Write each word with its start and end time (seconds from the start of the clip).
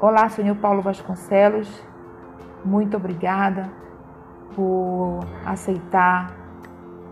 Olá, 0.00 0.28
senhor 0.28 0.56
Paulo 0.56 0.82
Vasconcelos, 0.82 1.68
muito 2.64 2.96
obrigada 2.96 3.70
por 4.54 5.20
aceitar 5.46 6.34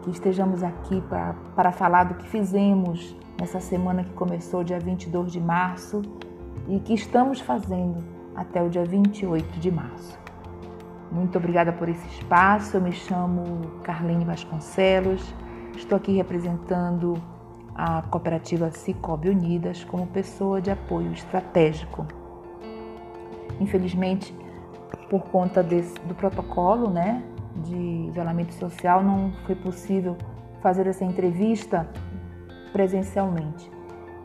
que 0.02 0.10
estejamos 0.10 0.64
aqui 0.64 1.00
para, 1.02 1.32
para 1.54 1.70
falar 1.70 2.04
do 2.04 2.14
que 2.14 2.28
fizemos 2.28 3.16
nessa 3.40 3.60
semana 3.60 4.02
que 4.02 4.10
começou 4.10 4.64
dia 4.64 4.80
22 4.80 5.30
de 5.30 5.40
março 5.40 6.02
e 6.68 6.80
que 6.80 6.92
estamos 6.92 7.40
fazendo 7.40 8.04
até 8.34 8.60
o 8.60 8.68
dia 8.68 8.84
28 8.84 9.60
de 9.60 9.70
março. 9.70 10.18
Muito 11.10 11.38
obrigada 11.38 11.72
por 11.72 11.88
esse 11.88 12.06
espaço. 12.08 12.76
Eu 12.76 12.80
me 12.80 12.92
chamo 12.92 13.80
Carlene 13.84 14.24
Vasconcelos, 14.24 15.32
estou 15.76 15.96
aqui 15.96 16.16
representando 16.16 17.14
a 17.76 18.02
cooperativa 18.02 18.72
Cicobi 18.72 19.30
Unidas 19.30 19.84
como 19.84 20.04
pessoa 20.08 20.60
de 20.60 20.70
apoio 20.70 21.12
estratégico. 21.12 22.21
Infelizmente, 23.60 24.34
por 25.08 25.22
conta 25.24 25.62
desse, 25.62 25.98
do 26.00 26.14
protocolo 26.14 26.90
né, 26.90 27.22
de 27.56 28.08
isolamento 28.08 28.54
social, 28.54 29.02
não 29.02 29.32
foi 29.46 29.54
possível 29.54 30.16
fazer 30.60 30.86
essa 30.86 31.04
entrevista 31.04 31.88
presencialmente. 32.72 33.70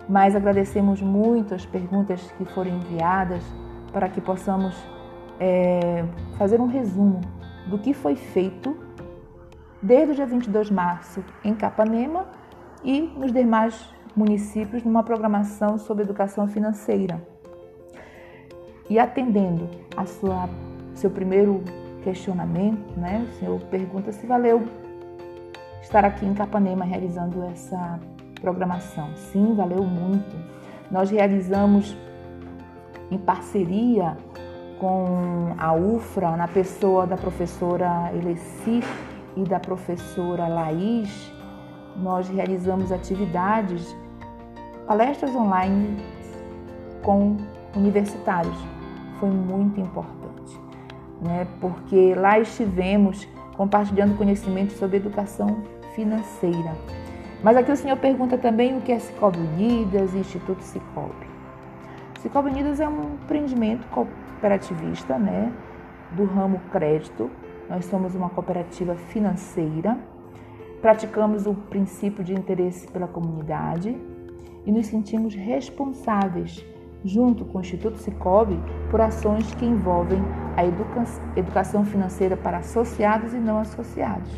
Mas 0.08 0.36
agradecemos 0.36 1.02
muito 1.02 1.53
as 1.53 1.66
perguntas 1.66 2.22
que 2.38 2.45
foram 2.45 2.72
enviadas 2.72 3.44
para 3.91 4.08
que 4.08 4.22
possamos 4.22 4.76
é, 5.39 6.05
fazer 6.38 6.62
um 6.62 6.67
resumo 6.67 7.22
do 7.67 7.78
que 7.78 7.94
foi 7.94 8.16
feito 8.16 8.78
desde 9.81 10.12
o 10.12 10.16
dia 10.16 10.25
22 10.25 10.67
de 10.67 10.73
março 10.73 11.23
em 11.44 11.53
Capanema 11.53 12.28
e 12.84 13.02
nos 13.02 13.31
demais 13.31 13.89
municípios 14.16 14.84
numa 14.84 15.03
programação 15.03 15.78
sobre 15.78 16.03
educação 16.03 16.48
financeira. 16.48 17.22
E 18.89 18.97
atendendo 18.97 19.69
a 19.95 20.05
sua 20.05 20.49
seu 20.93 21.11
primeiro 21.11 21.63
questionamento, 22.03 22.97
né? 22.97 23.27
O 23.29 23.39
senhor 23.39 23.59
pergunta 23.69 24.11
se 24.11 24.25
valeu 24.25 24.67
estar 25.81 26.03
aqui 26.03 26.25
em 26.25 26.33
Capanema 26.33 26.83
realizando 26.83 27.44
essa 27.44 27.99
programação. 28.41 29.16
Sim, 29.16 29.53
valeu 29.55 29.83
muito. 29.83 30.35
Nós 30.89 31.11
realizamos 31.11 31.95
em 33.11 33.17
parceria 33.17 34.17
com 34.79 35.53
a 35.57 35.73
UFRA, 35.73 36.35
na 36.35 36.47
pessoa 36.47 37.05
da 37.07 37.17
professora 37.17 38.11
Eleci 38.13 38.81
e 39.35 39.44
da 39.44 39.59
professora 39.59 40.47
Laís, 40.47 41.31
nós 41.95 42.29
realizamos 42.29 42.91
atividades, 42.91 43.95
palestras 44.85 45.35
online 45.35 45.97
com 47.03 47.38
universitários. 47.75 48.77
Foi 49.19 49.29
muito 49.29 49.79
importante, 49.79 50.59
né? 51.21 51.47
porque 51.59 52.13
lá 52.15 52.39
estivemos 52.39 53.27
compartilhando 53.55 54.17
conhecimento 54.17 54.73
sobre 54.73 54.97
educação 54.97 55.63
financeira. 55.95 56.75
Mas 57.43 57.57
aqui 57.57 57.71
o 57.71 57.75
senhor 57.75 57.97
pergunta 57.97 58.38
também 58.38 58.77
o 58.77 58.81
que 58.81 58.91
é 58.91 58.99
Cicobi 58.99 59.39
Unidas 59.39 60.13
e 60.13 60.17
Instituto 60.19 60.61
Cicobi. 60.61 61.27
Cicobi 62.19 62.49
Unidas 62.49 62.79
é 62.79 62.88
um 62.88 63.15
empreendimento 63.15 63.88
cooperativista 63.88 65.17
né, 65.17 65.51
do 66.11 66.25
ramo 66.25 66.59
crédito. 66.71 67.29
Nós 67.69 67.85
somos 67.85 68.15
uma 68.15 68.29
cooperativa 68.29 68.95
financeira 68.95 69.97
praticamos 70.81 71.45
o 71.45 71.53
princípio 71.53 72.23
de 72.23 72.33
interesse 72.33 72.88
pela 72.88 73.07
comunidade 73.07 73.97
e 74.65 74.71
nos 74.71 74.88
sentimos 74.88 75.33
responsáveis, 75.33 76.63
junto 77.08 77.45
com 77.45 77.58
o 77.58 77.61
Instituto 77.61 77.97
Cicobi, 77.97 78.59
por 78.91 79.00
ações 79.00 79.53
que 79.55 79.66
envolvem 79.66 80.22
a 80.55 80.66
educa 80.66 81.03
educação 81.35 81.85
financeira 81.85 82.35
para 82.35 82.57
associados 82.57 83.34
e 83.34 83.38
não 83.38 83.59
associados. 83.59 84.31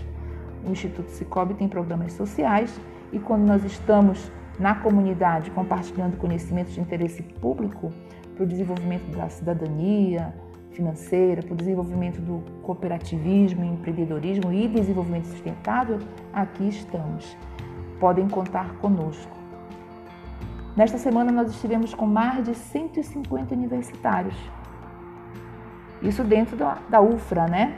O 0.65 0.71
Instituto 0.71 1.09
Cicobi 1.09 1.53
tem 1.55 1.67
programas 1.67 2.13
sociais 2.13 2.79
e 3.11 3.19
quando 3.19 3.45
nós 3.45 3.63
estamos 3.63 4.31
na 4.59 4.75
comunidade 4.75 5.49
compartilhando 5.51 6.17
conhecimentos 6.17 6.73
de 6.73 6.81
interesse 6.81 7.23
público 7.23 7.91
para 8.35 8.43
o 8.43 8.47
desenvolvimento 8.47 9.09
da 9.15 9.29
cidadania, 9.29 10.33
financeira, 10.71 11.41
para 11.41 11.53
o 11.53 11.57
desenvolvimento 11.57 12.21
do 12.21 12.43
cooperativismo, 12.61 13.63
empreendedorismo 13.63 14.51
e 14.51 14.67
desenvolvimento 14.67 15.25
sustentável, 15.25 15.99
aqui 16.33 16.67
estamos. 16.67 17.35
Podem 17.99 18.27
contar 18.27 18.75
conosco. 18.75 19.38
Nesta 20.75 20.97
semana 20.97 21.31
nós 21.31 21.49
estivemos 21.51 21.93
com 21.93 22.05
mais 22.05 22.45
de 22.45 22.55
150 22.55 23.53
universitários. 23.53 24.35
Isso 26.01 26.23
dentro 26.23 26.55
da, 26.55 26.77
da 26.89 27.01
UFRA, 27.01 27.47
né? 27.47 27.77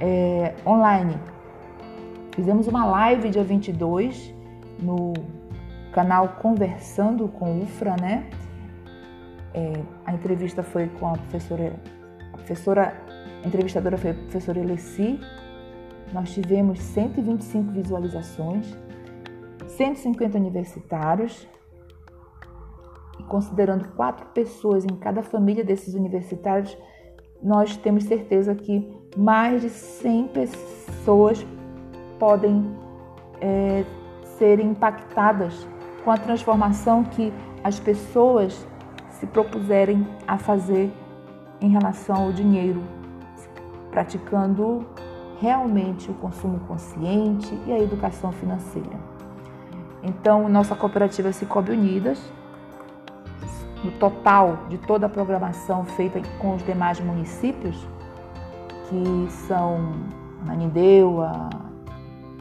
É, 0.00 0.54
online. 0.66 1.16
Fizemos 2.34 2.66
uma 2.66 2.84
live 2.84 3.30
dia 3.30 3.44
22 3.44 4.34
no 4.80 5.12
canal 5.92 6.36
Conversando 6.40 7.28
com 7.28 7.62
UFRA, 7.62 7.96
né? 8.00 8.28
É, 9.54 9.82
a 10.04 10.12
entrevista 10.12 10.62
foi 10.62 10.88
com 10.88 11.08
a 11.08 11.12
professora, 11.12 11.74
a 12.32 12.36
professora 12.36 13.08
a 13.42 13.46
entrevistadora 13.46 13.96
foi 13.96 14.10
a 14.10 14.14
professora 14.14 14.58
Eleci. 14.58 15.20
Nós 16.12 16.32
tivemos 16.32 16.80
125 16.80 17.72
visualizações, 17.72 18.76
150 19.68 20.38
universitários, 20.38 21.46
considerando 23.28 23.88
quatro 23.94 24.26
pessoas 24.28 24.84
em 24.84 24.96
cada 24.96 25.22
família 25.22 25.62
desses 25.62 25.94
universitários, 25.94 26.76
nós 27.42 27.76
temos 27.76 28.04
certeza 28.04 28.54
que 28.54 28.92
mais 29.16 29.62
de 29.62 29.70
100 29.70 30.28
pessoas 30.28 31.46
podem 32.18 32.76
é, 33.40 33.84
ser 34.38 34.58
impactadas 34.58 35.66
com 36.04 36.10
a 36.10 36.16
transformação 36.16 37.04
que 37.04 37.32
as 37.62 37.78
pessoas 37.78 38.66
se 39.10 39.26
propuserem 39.26 40.06
a 40.26 40.38
fazer 40.38 40.92
em 41.60 41.68
relação 41.70 42.16
ao 42.16 42.32
dinheiro, 42.32 42.82
praticando 43.90 44.86
realmente 45.40 46.10
o 46.10 46.14
consumo 46.14 46.60
consciente 46.60 47.56
e 47.66 47.72
a 47.72 47.78
educação 47.78 48.32
financeira. 48.32 48.98
Então, 50.02 50.48
nossa 50.48 50.74
cooperativa 50.74 51.32
Cicobi 51.32 51.72
Unidas, 51.72 52.20
no 53.88 53.92
total 53.92 54.58
de 54.68 54.76
toda 54.76 55.06
a 55.06 55.08
programação 55.08 55.84
feita 55.84 56.20
com 56.38 56.54
os 56.54 56.62
demais 56.62 57.00
municípios, 57.00 57.88
que 58.88 59.30
são 59.30 59.80
Ananindeua, 60.42 61.48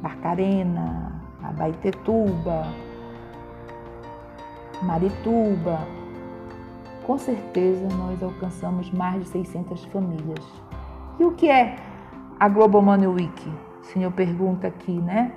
Barcarena, 0.01 1.21
Abaitetuba, 1.41 2.67
Marituba, 4.83 5.79
com 7.05 7.17
certeza 7.17 7.87
nós 7.95 8.21
alcançamos 8.21 8.91
mais 8.91 9.23
de 9.23 9.29
600 9.29 9.85
famílias. 9.85 10.45
E 11.17 11.23
o 11.23 11.31
que 11.31 11.49
é 11.49 11.77
a 12.37 12.49
Global 12.49 12.81
Money 12.81 13.07
Week? 13.07 13.49
O 13.81 13.85
senhor 13.85 14.11
pergunta 14.11 14.67
aqui, 14.67 14.99
né? 14.99 15.31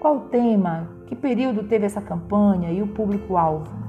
Qual 0.00 0.16
o 0.16 0.20
tema? 0.20 0.88
Que 1.06 1.14
período 1.14 1.64
teve 1.64 1.84
essa 1.84 2.00
campanha 2.00 2.70
e 2.72 2.80
o 2.80 2.86
público-alvo? 2.86 3.83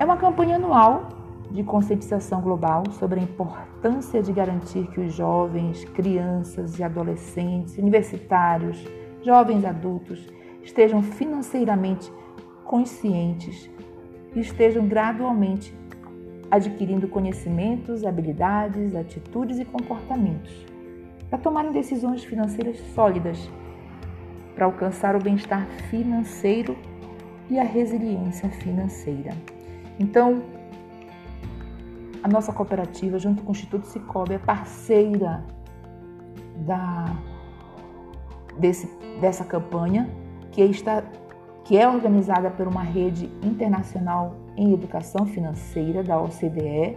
É 0.00 0.04
uma 0.04 0.16
campanha 0.16 0.56
anual 0.56 1.10
de 1.50 1.62
conscientização 1.62 2.40
global 2.40 2.84
sobre 2.92 3.20
a 3.20 3.22
importância 3.22 4.22
de 4.22 4.32
garantir 4.32 4.86
que 4.86 4.98
os 4.98 5.12
jovens, 5.12 5.84
crianças 5.84 6.78
e 6.78 6.82
adolescentes, 6.82 7.76
universitários, 7.76 8.82
jovens 9.22 9.62
adultos 9.62 10.26
estejam 10.62 11.02
financeiramente 11.02 12.10
conscientes 12.64 13.68
e 14.34 14.40
estejam 14.40 14.88
gradualmente 14.88 15.76
adquirindo 16.50 17.06
conhecimentos, 17.06 18.02
habilidades, 18.02 18.96
atitudes 18.96 19.58
e 19.58 19.66
comportamentos 19.66 20.64
para 21.28 21.38
tomarem 21.38 21.72
decisões 21.72 22.24
financeiras 22.24 22.78
sólidas, 22.94 23.50
para 24.54 24.64
alcançar 24.64 25.14
o 25.14 25.22
bem-estar 25.22 25.66
financeiro 25.90 26.74
e 27.50 27.58
a 27.58 27.64
resiliência 27.64 28.48
financeira. 28.48 29.36
Então, 30.00 30.42
a 32.22 32.28
nossa 32.28 32.54
cooperativa, 32.54 33.18
junto 33.18 33.42
com 33.42 33.50
o 33.50 33.52
Instituto 33.52 33.86
Cicobi, 33.86 34.32
é 34.32 34.38
parceira 34.38 35.44
da, 36.66 37.04
desse, 38.58 38.86
dessa 39.20 39.44
campanha 39.44 40.08
que 40.50 40.62
está 40.62 41.04
que 41.64 41.76
é 41.76 41.86
organizada 41.86 42.50
por 42.50 42.66
uma 42.66 42.82
rede 42.82 43.30
internacional 43.44 44.34
em 44.56 44.72
educação 44.72 45.24
financeira 45.26 46.02
da 46.02 46.20
OCDE, 46.20 46.96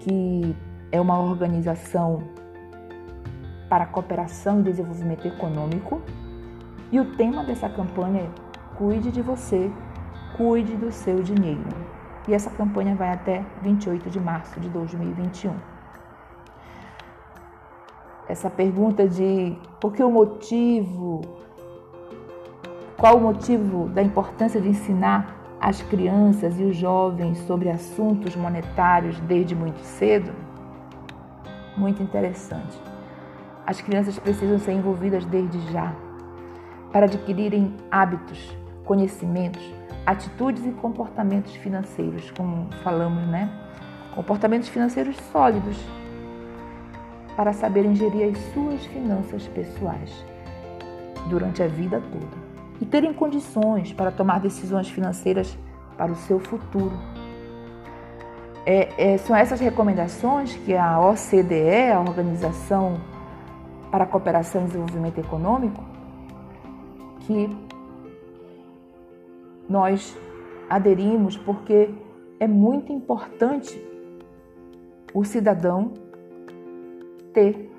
que 0.00 0.56
é 0.90 1.00
uma 1.00 1.20
organização 1.20 2.24
para 3.68 3.86
cooperação 3.86 4.58
e 4.60 4.62
desenvolvimento 4.64 5.28
econômico. 5.28 6.02
E 6.90 6.98
o 6.98 7.14
tema 7.14 7.44
dessa 7.44 7.68
campanha 7.68 8.22
é 8.22 8.48
Cuide 8.76 9.12
de 9.12 9.22
você, 9.22 9.70
cuide 10.36 10.74
do 10.74 10.90
seu 10.90 11.22
dinheiro. 11.22 11.97
E 12.28 12.34
essa 12.34 12.50
campanha 12.50 12.94
vai 12.94 13.10
até 13.10 13.42
28 13.62 14.10
de 14.10 14.20
março 14.20 14.60
de 14.60 14.68
2021. 14.68 15.54
Essa 18.28 18.50
pergunta 18.50 19.08
de 19.08 19.56
por 19.80 19.94
que 19.94 20.04
o 20.04 20.10
motivo, 20.10 21.22
qual 22.98 23.16
o 23.16 23.20
motivo 23.20 23.88
da 23.88 24.02
importância 24.02 24.60
de 24.60 24.68
ensinar 24.68 25.34
as 25.58 25.80
crianças 25.80 26.60
e 26.60 26.64
os 26.64 26.76
jovens 26.76 27.38
sobre 27.38 27.70
assuntos 27.70 28.36
monetários 28.36 29.18
desde 29.20 29.54
muito 29.54 29.80
cedo? 29.80 30.30
Muito 31.78 32.02
interessante. 32.02 32.78
As 33.66 33.80
crianças 33.80 34.18
precisam 34.18 34.58
ser 34.58 34.72
envolvidas 34.72 35.24
desde 35.24 35.58
já 35.72 35.94
para 36.92 37.06
adquirirem 37.06 37.74
hábitos, 37.90 38.54
conhecimentos, 38.84 39.77
atitudes 40.08 40.64
e 40.64 40.70
comportamentos 40.70 41.54
financeiros, 41.56 42.30
como 42.30 42.66
falamos, 42.82 43.26
né? 43.26 43.50
Comportamentos 44.14 44.66
financeiros 44.66 45.14
sólidos 45.30 45.76
para 47.36 47.52
saberem 47.52 47.94
gerir 47.94 48.30
as 48.30 48.38
suas 48.54 48.86
finanças 48.86 49.46
pessoais 49.48 50.24
durante 51.28 51.62
a 51.62 51.68
vida 51.68 52.02
toda 52.10 52.48
e 52.80 52.86
terem 52.86 53.12
condições 53.12 53.92
para 53.92 54.10
tomar 54.10 54.40
decisões 54.40 54.88
financeiras 54.88 55.58
para 55.98 56.10
o 56.10 56.16
seu 56.16 56.40
futuro. 56.40 56.96
É, 58.64 59.12
é, 59.12 59.18
são 59.18 59.36
essas 59.36 59.60
recomendações 59.60 60.54
que 60.64 60.74
a 60.74 60.98
OCDE, 61.00 61.92
a 61.92 62.00
Organização 62.00 62.98
para 63.90 64.04
a 64.04 64.06
Cooperação 64.06 64.62
e 64.62 64.64
Desenvolvimento 64.68 65.18
Econômico, 65.18 65.84
que 67.20 67.54
nós 69.68 70.16
aderimos 70.68 71.36
porque 71.36 71.90
é 72.40 72.46
muito 72.46 72.92
importante 72.92 73.82
o 75.12 75.24
cidadão 75.24 75.92
ter 77.32 77.70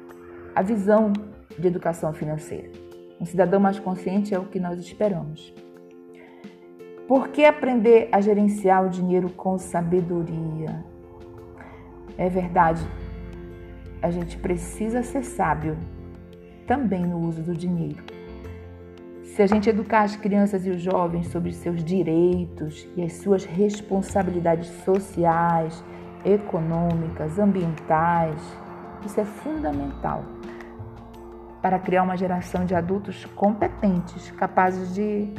a 0.55 0.61
visão 0.61 1.13
de 1.57 1.67
educação 1.67 2.13
financeira. 2.13 2.69
Um 3.19 3.25
cidadão 3.25 3.59
mais 3.59 3.79
consciente 3.79 4.33
é 4.33 4.39
o 4.39 4.45
que 4.45 4.59
nós 4.59 4.79
esperamos. 4.79 5.53
Por 7.07 7.29
que 7.29 7.43
aprender 7.43 8.07
a 8.11 8.21
gerenciar 8.21 8.85
o 8.85 8.89
dinheiro 8.89 9.29
com 9.31 9.57
sabedoria? 9.57 10.85
É 12.17 12.29
verdade, 12.29 12.81
a 14.01 14.11
gente 14.11 14.37
precisa 14.37 15.01
ser 15.01 15.23
sábio 15.23 15.77
também 16.67 17.05
no 17.05 17.19
uso 17.27 17.41
do 17.41 17.53
dinheiro. 17.53 18.18
Se 19.39 19.43
a 19.43 19.47
gente 19.47 19.69
educar 19.69 20.01
as 20.01 20.17
crianças 20.17 20.65
e 20.65 20.69
os 20.69 20.81
jovens 20.81 21.29
sobre 21.29 21.53
seus 21.53 21.81
direitos 21.81 22.85
e 22.97 23.01
as 23.01 23.13
suas 23.13 23.45
responsabilidades 23.45 24.67
sociais, 24.83 25.81
econômicas, 26.25 27.39
ambientais, 27.39 28.35
isso 29.05 29.17
é 29.17 29.23
fundamental 29.23 30.25
para 31.61 31.79
criar 31.79 32.03
uma 32.03 32.17
geração 32.17 32.65
de 32.65 32.75
adultos 32.75 33.23
competentes, 33.27 34.29
capazes 34.31 34.93
de 34.93 35.33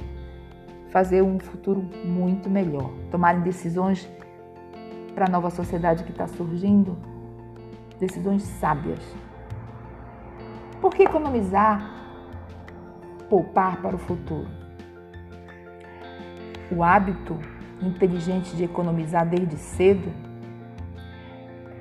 fazer 0.89 1.21
um 1.21 1.39
futuro 1.39 1.87
muito 2.03 2.49
melhor, 2.49 2.91
tomarem 3.11 3.43
decisões 3.43 4.09
para 5.15 5.27
a 5.27 5.29
nova 5.29 5.51
sociedade 5.51 6.05
que 6.05 6.11
está 6.11 6.27
surgindo, 6.27 6.97
decisões 7.99 8.45
sábias. 8.45 9.05
Por 10.81 10.91
que 10.91 11.03
economizar, 11.03 12.00
poupar 13.31 13.81
para 13.81 13.97
o 13.97 13.99
futuro? 13.99 14.49
O 16.71 16.83
hábito 16.83 17.39
inteligente 17.81 18.55
de 18.55 18.65
economizar 18.65 19.27
desde 19.27 19.57
cedo 19.57 20.13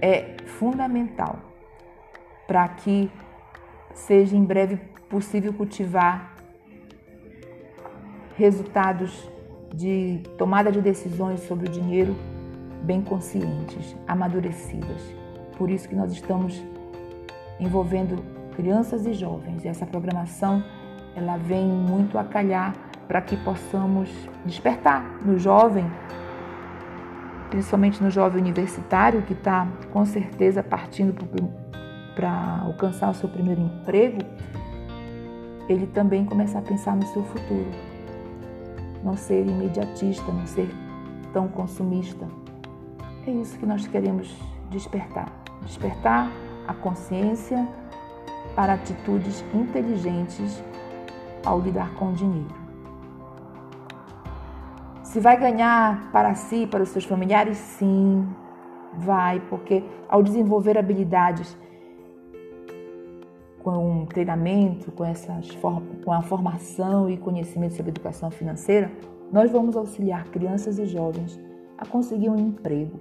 é 0.01 0.37
fundamental 0.45 1.39
para 2.47 2.67
que 2.69 3.11
seja 3.93 4.37
em 4.37 4.43
breve 4.43 4.77
possível 5.09 5.53
cultivar 5.53 6.35
resultados 8.37 9.29
de 9.73 10.23
tomada 10.37 10.71
de 10.71 10.81
decisões 10.81 11.41
sobre 11.41 11.67
o 11.67 11.71
dinheiro 11.71 12.15
bem 12.83 13.01
conscientes, 13.01 13.95
amadurecidas. 14.07 15.01
Por 15.57 15.69
isso 15.69 15.89
que 15.89 15.95
nós 15.95 16.13
estamos 16.13 16.63
envolvendo 17.59 18.23
crianças 18.55 19.05
e 19.05 19.13
jovens. 19.13 19.65
Essa 19.65 19.85
programação 19.85 20.63
ela 21.15 21.37
vem 21.37 21.65
muito 21.67 22.17
a 22.17 22.23
calhar 22.23 22.73
para 23.07 23.21
que 23.21 23.35
possamos 23.37 24.09
despertar 24.45 25.03
no 25.25 25.37
jovem, 25.39 25.85
principalmente 27.49 28.01
no 28.03 28.11
jovem 28.11 28.41
universitário 28.41 29.23
que 29.23 29.33
está 29.33 29.67
com 29.91 30.05
certeza 30.05 30.61
partindo 30.61 31.25
para 32.15 32.61
alcançar 32.63 33.09
o 33.09 33.13
seu 33.13 33.27
primeiro 33.29 33.61
emprego, 33.61 34.19
ele 35.67 35.87
também 35.87 36.25
começar 36.25 36.59
a 36.59 36.61
pensar 36.61 36.95
no 36.95 37.05
seu 37.07 37.23
futuro. 37.23 37.69
Não 39.03 39.15
ser 39.15 39.47
imediatista, 39.47 40.31
não 40.31 40.45
ser 40.45 40.69
tão 41.31 41.47
consumista. 41.47 42.27
É 43.25 43.31
isso 43.31 43.57
que 43.57 43.65
nós 43.65 43.87
queremos 43.87 44.35
despertar. 44.69 45.31
Despertar 45.63 46.29
a 46.67 46.73
consciência 46.73 47.67
para 48.55 48.73
atitudes 48.73 49.43
inteligentes 49.53 50.63
ao 51.45 51.59
lidar 51.59 51.93
com 51.95 52.09
o 52.09 52.13
dinheiro. 52.13 52.59
Se 55.03 55.19
vai 55.19 55.37
ganhar 55.37 56.11
para 56.11 56.35
si, 56.35 56.67
para 56.67 56.83
os 56.83 56.89
seus 56.89 57.05
familiares, 57.05 57.57
sim, 57.57 58.27
vai, 58.93 59.39
porque 59.39 59.83
ao 60.07 60.21
desenvolver 60.21 60.77
habilidades 60.77 61.57
com 63.63 64.05
treinamento, 64.05 64.91
com, 64.91 65.03
essas, 65.03 65.49
com 66.03 66.11
a 66.11 66.21
formação 66.21 67.09
e 67.09 67.17
conhecimento 67.17 67.75
sobre 67.75 67.91
educação 67.91 68.31
financeira, 68.31 68.91
nós 69.31 69.51
vamos 69.51 69.75
auxiliar 69.75 70.25
crianças 70.25 70.79
e 70.79 70.85
jovens 70.85 71.39
a 71.77 71.85
conseguir 71.85 72.29
um 72.29 72.37
emprego, 72.37 72.99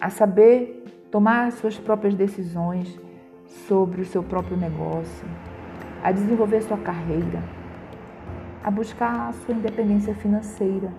a 0.00 0.10
saber 0.10 0.84
tomar 1.10 1.52
suas 1.52 1.78
próprias 1.78 2.14
decisões 2.14 2.98
sobre 3.66 4.02
o 4.02 4.04
seu 4.04 4.22
próprio 4.22 4.56
negócio, 4.56 5.26
a 6.02 6.12
desenvolver 6.12 6.62
sua 6.62 6.78
carreira, 6.78 7.42
a 8.62 8.70
buscar 8.70 9.28
a 9.28 9.32
sua 9.32 9.54
independência 9.54 10.14
financeira. 10.14 10.92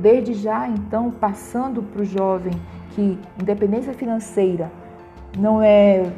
Desde 0.00 0.34
já, 0.34 0.68
então, 0.68 1.10
passando 1.10 1.82
para 1.82 2.02
o 2.02 2.04
jovem 2.04 2.52
que 2.90 3.18
independência 3.40 3.94
financeira 3.94 4.70
não 5.38 5.62
é 5.62 6.12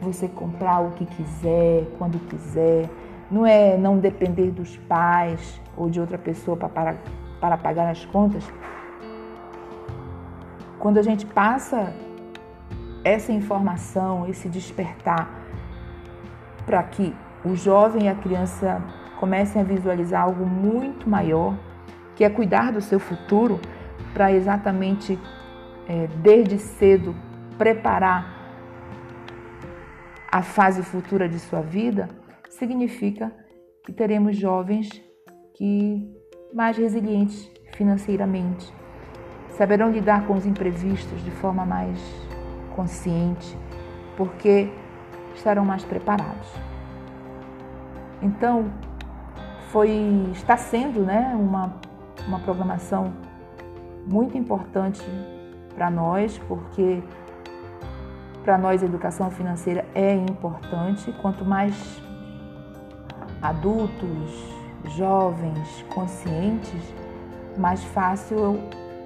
você 0.00 0.28
comprar 0.28 0.80
o 0.80 0.90
que 0.92 1.06
quiser, 1.06 1.86
quando 1.98 2.18
quiser, 2.28 2.88
não 3.30 3.44
é 3.46 3.76
não 3.76 3.98
depender 3.98 4.50
dos 4.50 4.76
pais 4.76 5.60
ou 5.76 5.88
de 5.88 6.00
outra 6.00 6.18
pessoa 6.18 6.56
para, 6.56 6.96
para, 7.40 7.56
pagar 7.56 7.90
as 7.90 8.04
contas. 8.06 8.44
Quando 10.78 10.98
a 10.98 11.02
gente 11.02 11.26
passa 11.26 11.92
essa 13.04 13.32
informação, 13.32 14.26
esse 14.28 14.48
despertar, 14.48 15.37
para 16.68 16.82
que 16.82 17.14
o 17.42 17.56
jovem 17.56 18.04
e 18.04 18.08
a 18.08 18.14
criança 18.14 18.84
comecem 19.18 19.62
a 19.62 19.64
visualizar 19.64 20.24
algo 20.24 20.44
muito 20.44 21.08
maior, 21.08 21.56
que 22.14 22.22
é 22.22 22.28
cuidar 22.28 22.70
do 22.70 22.82
seu 22.82 23.00
futuro, 23.00 23.58
para 24.12 24.30
exatamente 24.30 25.18
é, 25.88 26.06
desde 26.22 26.58
cedo 26.58 27.16
preparar 27.56 28.36
a 30.30 30.42
fase 30.42 30.82
futura 30.82 31.26
de 31.26 31.38
sua 31.38 31.62
vida, 31.62 32.06
significa 32.50 33.32
que 33.82 33.90
teremos 33.90 34.36
jovens 34.36 34.90
que 35.54 36.06
mais 36.52 36.76
resilientes 36.76 37.50
financeiramente, 37.72 38.70
saberão 39.56 39.90
lidar 39.90 40.26
com 40.26 40.34
os 40.34 40.44
imprevistos 40.44 41.24
de 41.24 41.30
forma 41.30 41.64
mais 41.64 41.98
consciente, 42.76 43.56
porque 44.18 44.70
estarão 45.38 45.64
mais 45.64 45.84
preparados. 45.84 46.48
Então, 48.20 48.70
foi 49.72 49.90
está 50.32 50.56
sendo, 50.56 51.00
né, 51.00 51.34
uma 51.34 51.72
uma 52.26 52.38
programação 52.40 53.12
muito 54.06 54.36
importante 54.36 55.02
para 55.74 55.90
nós, 55.90 56.38
porque 56.46 57.02
para 58.42 58.56
nós, 58.56 58.82
a 58.82 58.86
educação 58.86 59.30
financeira 59.30 59.84
é 59.94 60.14
importante. 60.14 61.12
Quanto 61.20 61.44
mais 61.44 62.00
adultos, 63.42 64.54
jovens, 64.96 65.84
conscientes, 65.94 66.94
mais 67.58 67.84
fácil, 67.84 68.58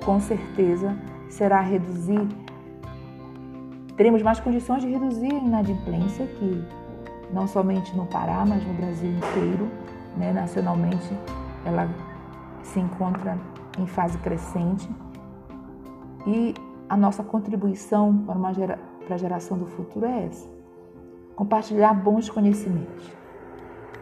com 0.04 0.20
certeza, 0.20 0.96
será 1.28 1.60
reduzir. 1.60 2.28
Teremos 3.96 4.22
mais 4.22 4.40
condições 4.40 4.82
de 4.82 4.88
reduzir 4.88 5.32
a 5.32 5.38
inadimplência, 5.38 6.26
que 6.26 6.64
não 7.32 7.46
somente 7.46 7.94
no 7.96 8.06
Pará, 8.06 8.44
mas 8.46 8.66
no 8.66 8.74
Brasil 8.74 9.10
inteiro, 9.10 9.68
né, 10.16 10.32
nacionalmente, 10.32 11.08
ela 11.64 11.88
se 12.62 12.80
encontra 12.80 13.38
em 13.78 13.86
fase 13.86 14.18
crescente 14.18 14.88
e 16.26 16.54
a 16.88 16.96
nossa 16.96 17.22
contribuição 17.22 18.18
para, 18.18 18.36
uma 18.36 18.52
gera, 18.52 18.78
para 19.04 19.14
a 19.14 19.18
geração 19.18 19.58
do 19.58 19.66
futuro 19.66 20.06
é 20.06 20.26
essa: 20.26 20.48
compartilhar 21.34 21.94
bons 21.94 22.28
conhecimentos. 22.28 23.10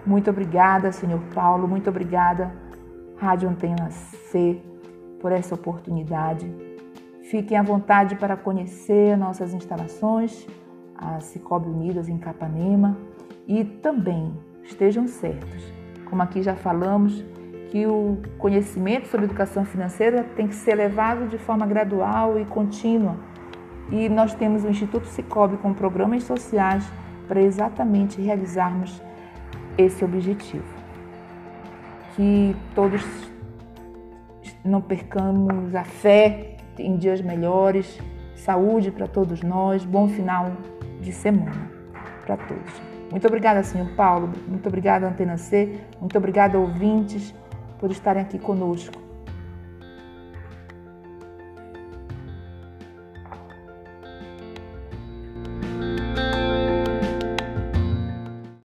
Muito 0.04 0.30
obrigada, 0.30 0.92
senhor 0.92 1.20
Paulo, 1.34 1.68
muito 1.68 1.90
obrigada, 1.90 2.52
Rádio 3.16 3.48
Antena 3.48 3.90
C, 3.90 4.60
por 5.20 5.30
essa 5.30 5.54
oportunidade. 5.54 6.69
Fiquem 7.30 7.56
à 7.56 7.62
vontade 7.62 8.16
para 8.16 8.36
conhecer 8.36 9.16
nossas 9.16 9.54
instalações, 9.54 10.48
a 10.96 11.20
Cicobi 11.20 11.68
Unidas 11.68 12.08
em 12.08 12.18
Capanema, 12.18 12.98
e 13.46 13.62
também 13.64 14.34
estejam 14.64 15.06
certos, 15.06 15.72
como 16.06 16.20
aqui 16.22 16.42
já 16.42 16.56
falamos, 16.56 17.24
que 17.70 17.86
o 17.86 18.18
conhecimento 18.36 19.06
sobre 19.06 19.26
educação 19.26 19.64
financeira 19.64 20.24
tem 20.34 20.48
que 20.48 20.56
ser 20.56 20.74
levado 20.74 21.28
de 21.28 21.38
forma 21.38 21.64
gradual 21.68 22.36
e 22.36 22.44
contínua. 22.44 23.14
E 23.92 24.08
nós 24.08 24.34
temos 24.34 24.64
o 24.64 24.68
Instituto 24.68 25.06
Cicobi 25.06 25.56
com 25.58 25.72
programas 25.72 26.24
sociais 26.24 26.84
para 27.28 27.40
exatamente 27.40 28.20
realizarmos 28.20 29.00
esse 29.78 30.04
objetivo. 30.04 30.64
Que 32.16 32.56
todos 32.74 33.04
não 34.64 34.80
percamos 34.80 35.76
a 35.76 35.84
fé 35.84 36.56
em 36.80 36.96
dias 36.96 37.20
melhores, 37.20 37.98
saúde 38.34 38.90
para 38.90 39.06
todos 39.06 39.42
nós, 39.42 39.84
bom 39.84 40.08
final 40.08 40.52
de 41.00 41.12
semana 41.12 41.70
para 42.24 42.36
todos. 42.36 42.90
Muito 43.10 43.26
obrigada, 43.26 43.62
senhor 43.62 43.88
Paulo, 43.96 44.30
muito 44.46 44.68
obrigada, 44.68 45.08
Antena 45.08 45.36
C, 45.36 45.80
muito 46.00 46.16
obrigada, 46.16 46.58
ouvintes 46.58 47.34
por 47.78 47.90
estarem 47.90 48.22
aqui 48.22 48.38
conosco. 48.38 49.09